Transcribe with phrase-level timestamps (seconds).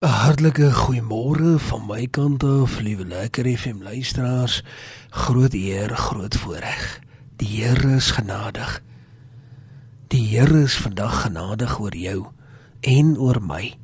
[0.00, 4.62] 'n Hartlike goeiemôre van my kant af, liewe lekker FM luisteraars.
[5.10, 7.00] Groot eer, groot voorreg.
[7.36, 8.82] Die Here is genadig.
[10.08, 12.26] Die Here is vandag genadig oor jou
[12.80, 13.76] en oor my.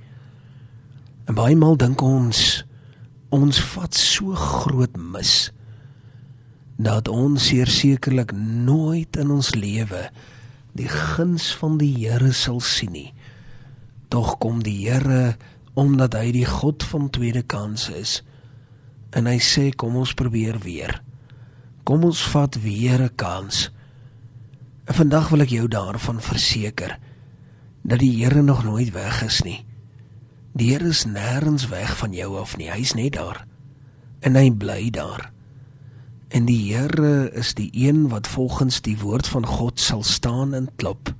[1.25, 2.65] En baie maal dink ons
[3.29, 5.53] ons vat so groot mis
[6.77, 10.09] dat ons sekerlik nooit in ons lewe
[10.73, 13.13] die guns van die Here sal sien nie.
[14.09, 15.37] Tog kom die Here
[15.77, 18.21] omdat hy die God van tweede kansse is.
[19.13, 21.03] En hy sê kom ons probeer weer.
[21.87, 23.71] Kom ons vat weer 'n kans.
[24.89, 26.99] En vandag wil ek jou daarvan verseker
[27.83, 29.65] dat die Here nog nooit weg is nie.
[30.53, 32.71] Die Here is nêrens weg van jou af nie.
[32.71, 33.47] Hy's net daar.
[34.21, 35.31] En hy bly daar.
[36.29, 40.69] En die Here is die een wat volgens die woord van God sal staan en
[40.77, 41.15] klop.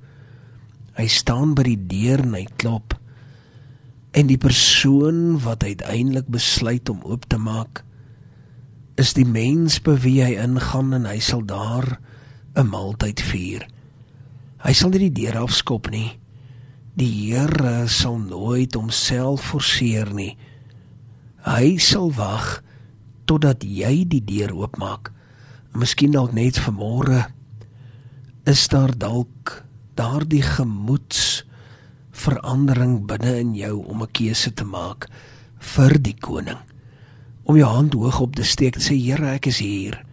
[0.97, 2.96] Hy staan by die deur en hy klop.
[4.17, 7.83] En die persoon wat uiteindelik besluit om oop te maak
[8.97, 11.99] is die mens by wie hy ingaan en hy sal daar
[12.57, 13.67] 'n maaltyd vier.
[14.65, 16.17] Hy sal nie die deur afskop nie.
[16.97, 20.33] Die Here sal nooit homself forceer nie.
[21.45, 22.63] Hy sal wag
[23.25, 25.11] totdat jy die deur oopmaak.
[25.77, 27.27] Miskien dalk net vanmôre
[28.45, 31.45] is daar dalk daardie gemoeds
[32.17, 35.07] verandering binne in jou om 'n keuse te maak
[35.59, 36.59] vir die koning.
[37.43, 40.05] Om jou hand hoog op te steek en sê Here, ek is hier.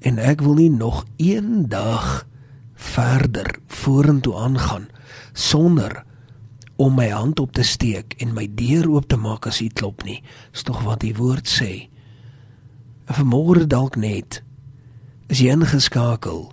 [0.00, 2.26] En ek wil nie nog een dag
[2.74, 4.88] verder vorentoe aangaan
[5.32, 6.04] sonder
[6.76, 10.04] om my hand op te steek en my deur oop te maak as U klop
[10.04, 10.22] nie.
[10.52, 11.88] Dis tog wat die woord sê.
[13.06, 14.42] En vanmôre dalk net
[15.28, 16.52] is jy ingeskakel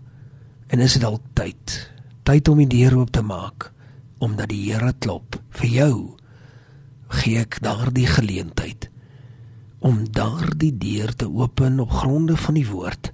[0.68, 1.92] en is dit dalk tyd
[2.26, 3.70] tyd om die deur oop te maak
[4.18, 5.96] omdat die Here klop vir jou
[7.08, 8.90] gee ek daardie geleentheid
[9.86, 13.12] om daardie deur te open op gronde van die woord.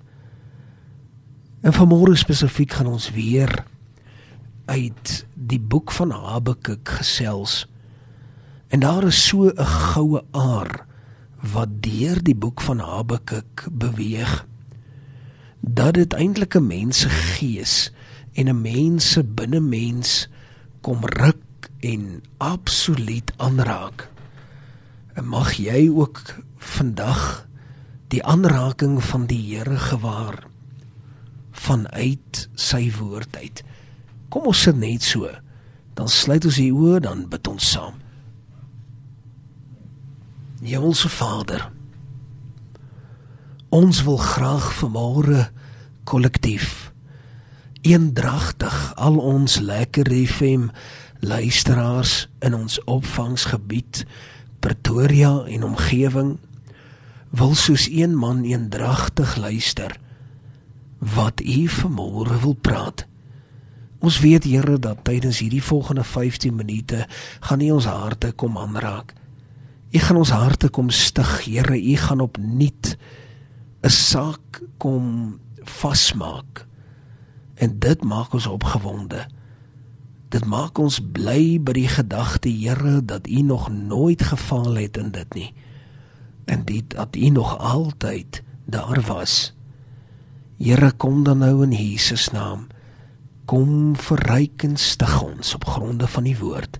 [1.62, 3.52] En vanmôre spesifiek gaan ons weer
[4.72, 7.66] uit die boek van Habakuk gesels.
[8.72, 10.86] En daar is so 'n goue aar
[11.54, 14.46] wat deur die boek van Habakuk beweeg
[15.60, 17.92] dat dit eintlik 'n mens se gees
[18.34, 20.30] en 'n mens se binnemens
[20.82, 24.10] kom ruk en absoluut aanraak.
[25.14, 26.22] En mag jy ook
[26.58, 27.48] vandag
[28.12, 30.44] die aanraking van die Here gewaar
[31.52, 33.64] vanuit sy woord uit.
[34.30, 35.30] Kom ons sit net so.
[35.94, 38.00] Dan sluit ons die oë, dan bid ons saam.
[40.62, 41.66] Hemelse Vader,
[43.74, 45.48] ons wil graag vanmôre
[46.06, 46.81] kollektief
[47.82, 50.70] eendragtig al ons lekker FM
[51.20, 54.06] luisteraars in ons opvangsgebied
[54.62, 56.36] Pretoria en omgewing
[57.30, 59.98] wil soos een man eendragtig luister
[61.02, 63.06] wat u vanmôre wil praat.
[64.02, 67.08] Ons weet Here dat tydens hierdie volgende 15 minute
[67.40, 69.14] gaan U ons harte kom aanraak.
[69.92, 72.98] U gaan ons harte kom stig, Here, U gaan opnuut
[73.82, 76.70] 'n saak kom vasmaak
[77.62, 79.28] En dit maak ons opgewonde.
[80.34, 85.12] Dit maak ons bly by die gedagte, Here, dat U nog nooit gefaal het in
[85.14, 85.54] dit nie.
[86.50, 89.54] En dit dat U nog altyd daar was.
[90.58, 92.66] Here, kom dan nou in Jesus naam.
[93.46, 96.80] Kom verryk en stig ons op gronde van die woord.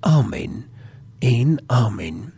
[0.00, 0.64] Amen.
[1.18, 2.32] En amen.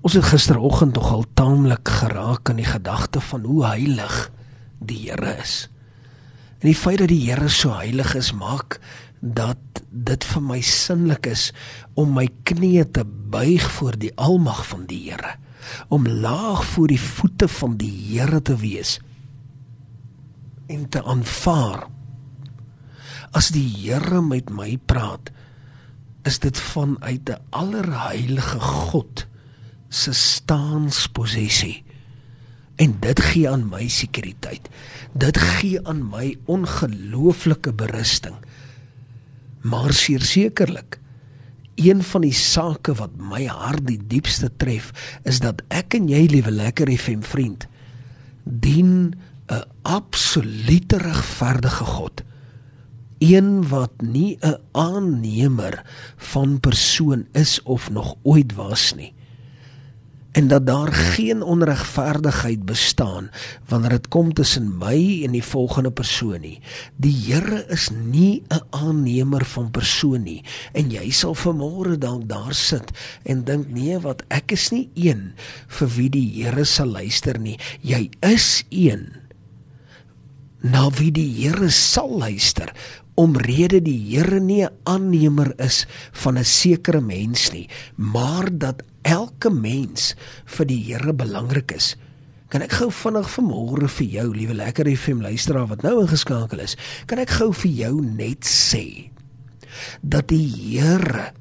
[0.00, 4.32] Ons het gisteroggend nogal taamlik geraak aan die gedagte van hoe heilig
[4.78, 5.68] die Here is.
[6.60, 8.78] En die feit dat die Here so heilig is, maak
[9.20, 11.48] dat dit vir my sinlik is
[11.96, 15.36] om my knieë te buig voor die almag van die Here,
[15.88, 18.98] om laag voor die voete van die Here te wees
[20.68, 21.86] en te aanvaar.
[23.36, 25.32] As die Here met my praat,
[26.24, 29.26] is dit vanuit 'n allerheilige God
[29.88, 31.84] se staansposisie
[32.76, 34.68] En dit gee aan my sekuriteit.
[35.12, 38.34] Dit gee aan my ongelooflike berusting.
[39.62, 40.98] Maar sekerlik
[41.74, 44.92] een van die sake wat my hart die diepste tref,
[45.22, 47.66] is dat ek en jy, liewe lekker FM vriend,
[48.44, 49.14] dien
[49.50, 52.22] 'n absolute regverdige God.
[53.18, 55.82] Een wat nie 'n aannemer
[56.16, 59.13] van persoon is of nog ooit was nie
[60.34, 63.30] en dat daar geen onregverdigheid bestaan
[63.70, 66.58] wanneer dit kom tussen my en die volgende persoon nie.
[66.96, 70.42] Die Here is nie 'n aannemer van persoon nie
[70.72, 72.90] en jy sal vanmôre dalk daar sit
[73.22, 75.32] en dink nee wat ek is nie een
[75.66, 77.58] vir wie die Here sal luister nie.
[77.80, 79.12] Jy is een
[80.60, 82.72] na wie die Here sal luister
[83.20, 89.50] omrede die Here nie 'n aannemer is van 'n sekere mens nie, maar dat elke
[89.50, 90.14] mens
[90.44, 91.96] vir die Here belangrik is.
[92.48, 96.76] Kan ek gou vinnig vanmôre vir jou, liewe lekker FM luisteraar wat nou ingeskakel is,
[97.06, 99.10] kan ek gou vir jou net sê
[100.02, 101.32] dat die Here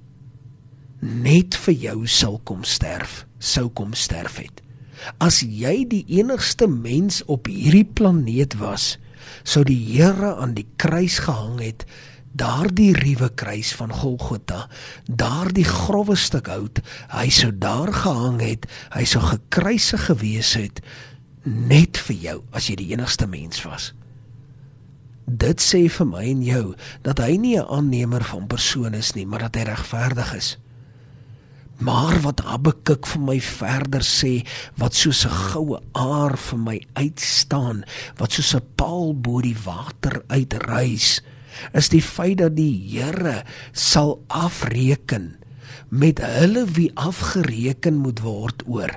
[1.01, 4.61] net vir jou sal kom sterf, sou kom sterf het.
[5.19, 8.97] As jy die enigste mens op hierdie planeet was,
[9.43, 11.85] sou die Here aan die kruis gehang het
[12.33, 14.67] daardie ruwe kruis van Golgotha,
[15.05, 16.81] daardie grouwe stuk hout,
[17.13, 18.65] hy sou daar gehang het,
[18.95, 20.81] hy sou gekruisig gewees het
[21.43, 23.91] net vir jou as jy die enigste mens was.
[25.27, 26.65] Dit sê vir my en jou
[27.05, 30.57] dat hy nie 'n aannemer van persone is nie, maar dat hy regverdig is.
[31.81, 34.45] Maar wat Habakuk vir my verder sê,
[34.77, 37.83] wat soos 'n goue aar vir my uitstaan,
[38.17, 41.21] wat soos 'n paal bo die water uitreis,
[41.73, 45.37] is die feit dat die Here sal afreken
[45.89, 48.89] met hulle wie afgereken moet word oor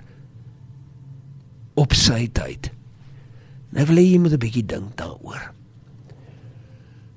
[1.74, 2.70] op sy tyd.
[3.70, 5.55] Nou wil jy moet 'n bietjie dink daaroor.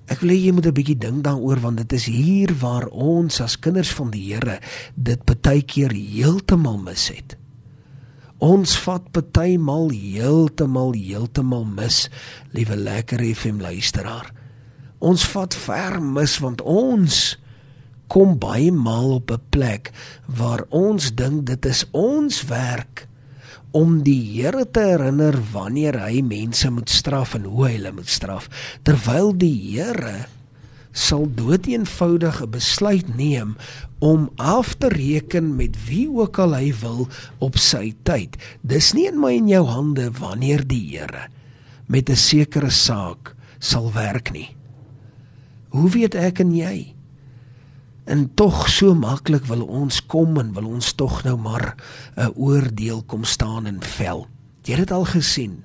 [0.10, 3.60] Ek wil jy moet 'n bietjie dink daaroor want dit is hier waar ons as
[3.60, 4.60] kinders van die Here
[4.96, 7.38] dit baie keer heeltemal mis het.
[8.40, 12.10] Ons vat partymal heeltemal heeltemal mis,
[12.54, 14.34] liewe lekker FM luisteraar
[15.00, 17.20] ons vat ver mis want ons
[18.12, 19.92] kom baie maal op 'n plek
[20.26, 23.08] waar ons dink dit is ons werk
[23.72, 28.10] om die Here te herinner wanneer hy mense moet straf en hoe hy hulle moet
[28.10, 28.50] straf
[28.88, 30.26] terwyl die Here
[30.92, 33.56] sal doeteenvoudig 'n besluit neem
[34.00, 37.08] om af te reken met wie ook al hy wil
[37.40, 38.38] op sy tyd.
[38.62, 41.30] Dis nie in my en jou hande wanneer die Here
[41.88, 44.56] met 'n sekere saak sal werk nie.
[45.70, 46.96] Hoe weet ek en jy?
[48.10, 51.76] En tog so maklik wil ons kom en wil ons tog nou maar
[52.18, 54.28] 'n oordeel kom staan en vel.
[54.66, 55.64] Jy het dit al gesien.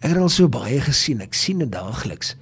[0.00, 1.20] Ek het al so baie gesien.
[1.20, 2.34] Ek sien dit daagliks.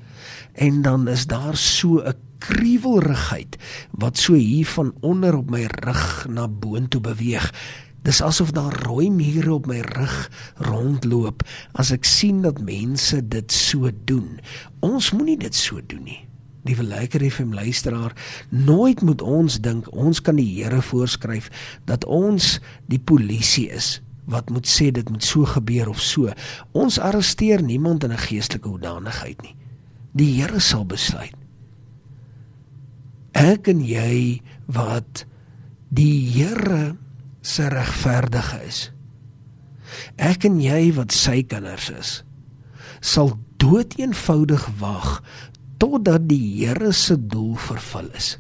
[0.52, 3.56] En dan is daar so 'n kriewelrigheid
[3.90, 7.52] wat so hier van onder op my rug na boontoe beweeg.
[8.02, 11.42] Dis asof daar rooi mure op my rug rondloop
[11.72, 14.40] as ek sien dat mense dit so doen.
[14.80, 16.31] Ons moenie dit so doen nie
[16.62, 18.14] liewe lekker FM luisteraar,
[18.48, 21.50] nooit moet ons dink ons kan die Here voorskryf
[21.84, 24.00] dat ons die polisie is
[24.30, 26.30] wat moet sê dit moet so gebeur of so.
[26.78, 29.56] Ons arresteer niemand in 'n geestelike hoedanigheid nie.
[30.14, 31.34] Die Here sal besluit.
[33.32, 35.24] Ek en jy wat
[35.88, 36.96] die Here
[37.40, 38.90] se regverdige is.
[40.16, 42.24] Ek en jy wat sy kinders is,
[43.00, 45.22] sal doeteenvoudig wag
[45.82, 48.36] totdat die Here se doel vervul is.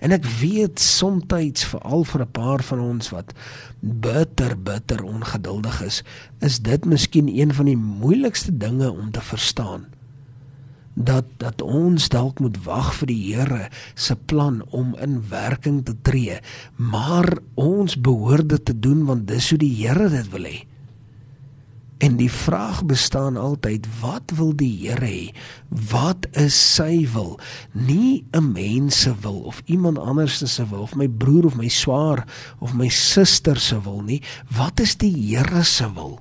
[0.00, 3.32] En ek weet soms veral vir 'n paar van ons wat
[3.80, 6.02] bitter bitter ongeduldig is,
[6.40, 9.86] is dit miskien een van die moeilikste dinge om te verstaan.
[10.94, 15.94] Dat dat ons dalk moet wag vir die Here se plan om in werking te
[16.02, 16.40] tree,
[16.76, 20.69] maar ons behoort dit te doen want dis hoe die Here dit wil hê.
[22.00, 25.32] En die vraag bestaan altyd, wat wil die Here hê?
[25.68, 27.36] Wat is sy wil?
[27.72, 31.68] Nie 'n mens se wil of iemand anders se wil of my broer of my
[31.68, 32.24] swaar
[32.58, 34.22] of my suster se wil nie.
[34.56, 36.20] Wat is die Here se wil?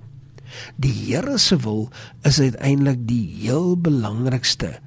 [0.75, 1.89] Die Here se wil
[2.21, 4.79] is uiteindelik die heel belangrikste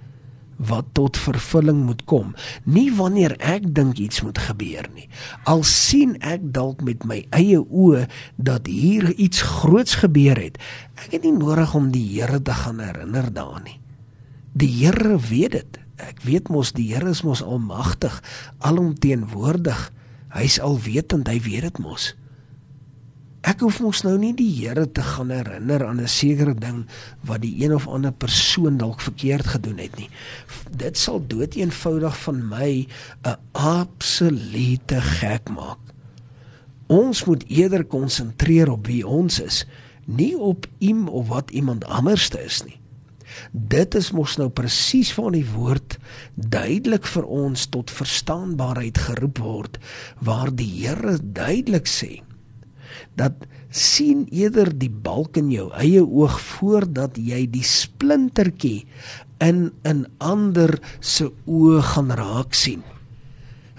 [0.69, 2.35] wat tot vervulling moet kom.
[2.64, 5.09] Nie wanneer ek dink iets moet gebeur nie.
[5.45, 10.61] Al sien ek dalk met my eie oë dat hier iets groots gebeur het
[11.02, 13.78] ek het nie nodig om die Here te gaan herinner daaraan nie.
[14.52, 15.78] Die Here weet dit.
[16.02, 18.21] Ek weet mos die Here is mos almagtig
[18.59, 19.90] alomteenwoordig.
[20.33, 22.12] Hy's alwetend hy weet dit mos
[23.52, 26.87] Ek hoef mos nou nie die Here te gaan herinner aan 'n sekere ding
[27.28, 30.09] wat die een of ander persoon dalk verkeerd gedoen het nie.
[30.71, 32.87] Dit sal doeteenvoudig van my
[33.25, 35.78] 'n absolute gek maak.
[36.87, 39.66] Ons moet eerder konsentreer op wie ons is,
[40.06, 42.80] nie op iem of wat iemand anderste is nie.
[43.52, 45.99] Dit is mos nou presies van die woord
[46.35, 49.78] duidelik vir ons tot verstaanbaarheid geroep word
[50.21, 52.23] waar die Here duidelik sê
[53.14, 58.84] dat sien eerder die balk in jou eie oog voordat jy die splintertjie
[59.40, 62.82] in 'n ander se oë gaan raak sien.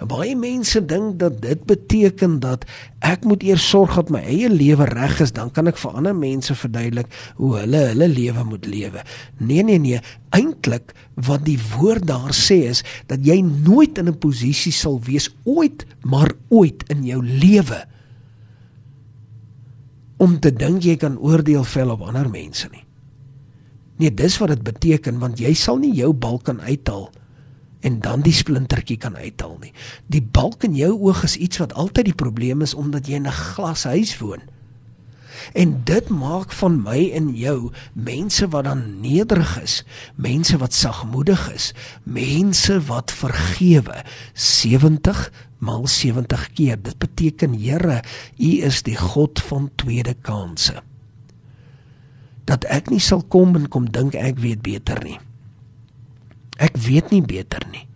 [0.04, 2.66] Baie mense dink dat dit beteken dat
[3.00, 6.16] ek moet eers sorg dat my eie lewe reg is, dan kan ek vir ander
[6.16, 9.04] mense verduidelik hoe hulle hulle lewe moet lewe.
[9.38, 10.02] Nee nee nee,
[10.36, 15.30] eintlik wat die woord daar sê is dat jy nooit in 'n posisie sal wees
[15.46, 17.86] ooit, maar ooit in jou lewe
[20.24, 22.86] om te dink jy kan oordeel vel op ander mense nie.
[24.00, 27.10] Nee, dis wat dit beteken want jy sal nie jou balk kan uithaal
[27.84, 29.74] en dan die splintertjie kan uithaal nie.
[30.08, 33.28] Die balk in jou oog is iets wat altyd die probleem is omdat jy in
[33.28, 34.48] 'n glashuis woon.
[35.52, 39.84] En dit maak van my en jou mense wat dan nederig is,
[40.16, 44.04] mense wat sagmoedig is, mense wat vergewe
[44.34, 45.32] 70
[45.64, 46.80] maal 70 keer.
[46.82, 48.02] Dit beteken Here,
[48.38, 50.82] U is die God van tweede kansse.
[52.50, 55.20] Dat ek nie sal kom en kom dink ek weet beter nie.
[56.60, 57.88] Ek weet nie beter nie.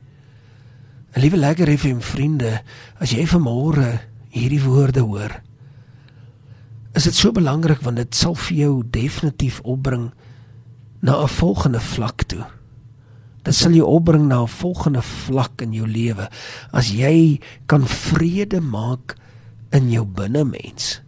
[1.13, 2.61] En liewe lekker FM vriende,
[3.01, 3.97] as jy vanmôre
[4.33, 5.39] hierdie woorde hoor,
[6.97, 10.11] is dit so belangrik want dit sal vir jou definitief opbring
[11.01, 12.45] na 'n volgende vlak toe.
[13.47, 16.27] Dit sal jou opbring na 'n volgende vlak in jou lewe
[16.75, 19.15] as jy kan vrede maak
[19.71, 20.99] in jou binnemens.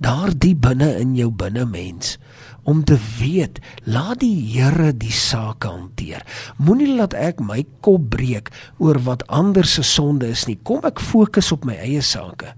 [0.00, 2.18] Daardie binne in jou binnemens
[2.62, 6.26] om te weet, laat die Here die saak hanteer.
[6.58, 10.58] Moenie laat ek my kop breek oor wat ander se sonde is nie.
[10.62, 12.54] Kom ek fokus op my eie sake.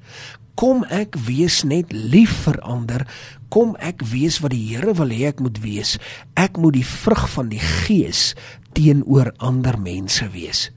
[0.54, 3.06] Kom ek wees net lief vir ander
[3.54, 5.96] kom ek wees wat die Here wil hê ek moet wees.
[6.34, 8.32] Ek moet die vrug van die Gees
[8.74, 10.68] teenoor ander mense wees.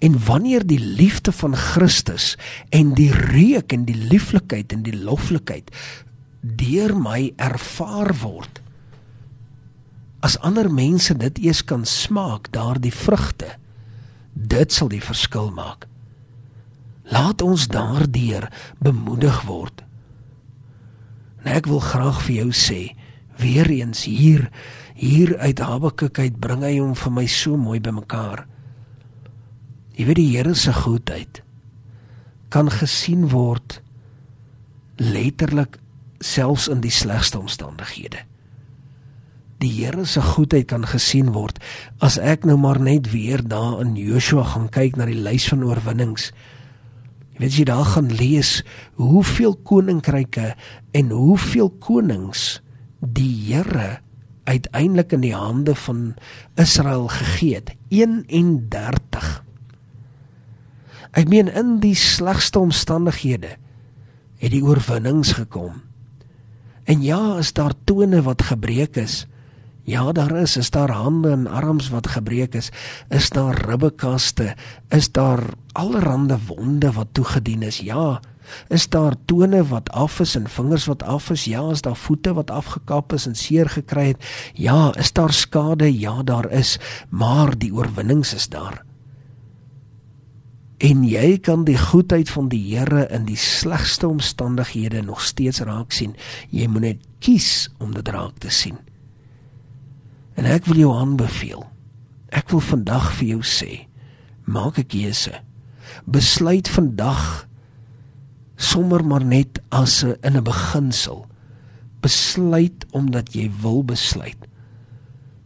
[0.00, 2.34] En wanneer die liefde van Christus
[2.72, 5.68] en die reuk en die lieflikheid en die loflikheid
[6.44, 8.60] deur my ervaar word
[10.24, 13.50] as ander mense dit eers kan smaak daardie vrugte
[14.34, 15.84] dit sal die verskil maak
[17.12, 18.48] laat ons daardeur
[18.80, 19.84] bemoedig word
[21.44, 22.80] En ek wil graag vir jou sê,
[23.36, 24.48] weer eens hier
[24.94, 28.44] hier uit Habakuk uit bring hy hom vir my so mooi bymekaar.
[29.98, 31.42] Jy weet die Here se goedheid
[32.54, 33.80] kan gesien word
[35.02, 35.80] letterlik
[36.22, 38.22] selfs in die slegste omstandighede.
[39.58, 41.58] Die Here se goedheid kan gesien word
[41.98, 45.66] as ek nou maar net weer daar in Joshua gaan kyk na die lys van
[45.66, 46.30] oorwinnings.
[47.34, 48.50] Jy weet jy daar gaan lees
[49.00, 50.54] hoeveel koninkryke
[50.94, 52.62] en hoeveel konings
[53.00, 53.98] die Here
[54.44, 56.14] uiteindelik in die hande van
[56.60, 59.44] Israel gegee het 31
[61.14, 63.54] Ek meen in die slegste omstandighede
[64.42, 65.78] het die oorwinnings gekom.
[66.90, 69.24] En ja, is daar tone wat gebreek is.
[69.84, 72.70] Ja, daar is, is daar hande en arms wat gebreek is,
[73.08, 74.54] is daar ribbekaste,
[74.88, 77.78] is daar allerlei wonde wat toegedien is.
[77.78, 78.20] Ja,
[78.68, 81.44] is daar tone wat af is en vingers wat af is.
[81.44, 84.24] Ja, is daar voete wat afgekap is en seer gekry het.
[84.54, 85.98] Ja, is daar skade?
[85.98, 88.84] Ja, daar is, maar die oorwinnings is daar.
[90.76, 95.92] En jy kan die goedheid van die Here in die slegste omstandighede nog steeds raak
[95.92, 96.16] sien.
[96.50, 98.76] Jy moet net kies om dit raak te sien.
[100.34, 101.62] En ek wil jou aanbeveel.
[102.34, 103.86] Ek wil vandag vir jou sê,
[104.44, 105.40] maak 'n keuse.
[106.04, 107.46] Besluit vandag
[108.56, 111.26] sommer maar net as 'n in 'n beginsel.
[112.00, 114.38] Besluit omdat jy wil besluit.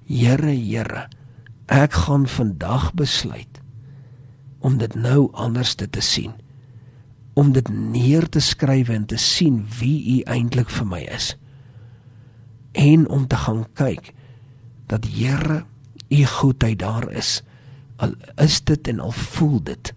[0.07, 1.09] Here, Here,
[1.67, 3.61] ek gaan vandag besluit
[4.59, 6.33] om dit nou anders te, te sien.
[7.35, 11.37] Om dit neer te skryf en te sien wie U eintlik vir my is.
[12.73, 14.15] En om te gaan kyk
[14.89, 15.65] dat Here
[16.09, 17.43] u goedheid daar is.
[17.97, 19.93] Al is dit en al voel dit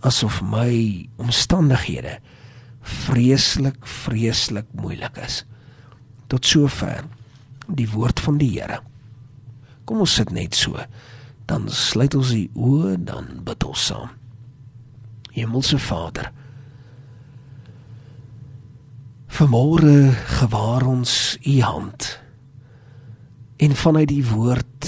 [0.00, 2.18] asof my omstandighede
[2.80, 5.44] vreeslik vreeslik moeilik is.
[6.26, 7.04] Tot sover
[7.68, 8.80] die woord van die Here.
[9.84, 10.80] Kom ons sit net so.
[11.50, 14.16] Dan sluit ons die oë dan bid ons saam.
[15.34, 16.32] Hemelse Vader
[19.30, 21.12] Vermoere gewaar ons
[21.46, 22.08] u hand
[23.60, 24.86] En vanuit die woord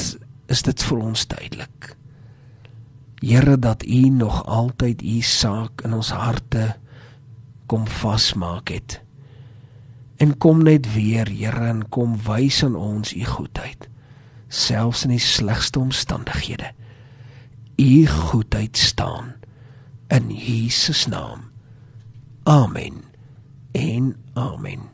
[0.52, 1.90] is dit vir ons duidelik.
[3.20, 6.72] Here dat U nog altyd U saak in ons harte
[7.68, 9.00] kom vasmaak het.
[10.16, 13.88] En kom net weer, Here, en kom wys aan ons U goedheid,
[14.48, 16.72] selfs in die slegste omstandighede.
[17.76, 19.34] U goedheid staan
[20.08, 21.48] in Jesus naam.
[22.42, 23.04] Amen
[23.72, 24.91] en amen.